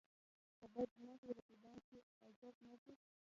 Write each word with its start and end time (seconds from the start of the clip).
که 0.59 0.65
بد 0.75 0.89
مخي 1.05 1.29
رقیبان 1.37 1.77
شي 1.87 1.97
عجب 2.27 2.55
نه 2.67 2.75
دی. 2.83 2.95